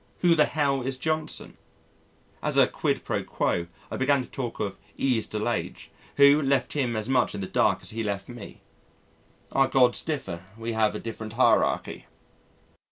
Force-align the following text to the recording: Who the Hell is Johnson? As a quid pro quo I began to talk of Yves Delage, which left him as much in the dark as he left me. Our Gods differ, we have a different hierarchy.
Who 0.21 0.33
the 0.33 0.45
Hell 0.45 0.81
is 0.81 0.97
Johnson? 0.97 1.57
As 2.41 2.57
a 2.57 2.65
quid 2.65 3.03
pro 3.03 3.23
quo 3.23 3.67
I 3.91 3.97
began 3.97 4.23
to 4.23 4.27
talk 4.27 4.59
of 4.59 4.79
Yves 4.97 5.27
Delage, 5.29 5.89
which 6.15 6.43
left 6.43 6.73
him 6.73 6.95
as 6.95 7.07
much 7.07 7.35
in 7.35 7.41
the 7.41 7.45
dark 7.45 7.83
as 7.83 7.91
he 7.91 8.01
left 8.03 8.27
me. 8.27 8.61
Our 9.51 9.67
Gods 9.67 10.01
differ, 10.01 10.43
we 10.57 10.73
have 10.73 10.95
a 10.95 10.99
different 10.99 11.33
hierarchy. 11.33 12.07